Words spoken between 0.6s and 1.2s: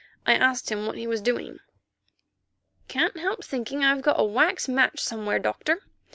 him what he